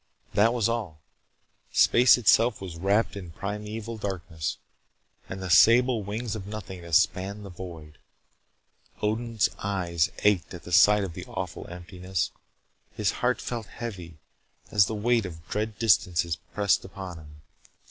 That 0.33 0.51
was 0.51 0.67
all. 0.67 0.97
Space 1.71 2.17
itself 2.17 2.59
was 2.59 2.75
wrapped 2.75 3.15
in 3.15 3.29
primeval 3.29 3.99
darkness. 3.99 4.57
And 5.29 5.43
the 5.43 5.51
sable 5.51 6.01
wings 6.01 6.35
of 6.35 6.47
nothingness 6.47 6.97
spanned 6.97 7.45
the 7.45 7.51
void. 7.51 7.99
Odin's 9.03 9.47
eyes 9.59 10.09
ached 10.23 10.55
at 10.55 10.63
sight 10.73 11.03
of 11.03 11.13
the 11.13 11.25
awful 11.25 11.67
emptiness. 11.69 12.31
His 12.97 13.11
heart 13.21 13.39
felt 13.39 13.67
heavy 13.67 14.17
as 14.71 14.87
the 14.87 14.95
weight 14.95 15.27
of 15.27 15.47
dread 15.49 15.77
distances 15.77 16.35
pressed 16.51 16.83
upon 16.83 17.19
him. 17.19 17.41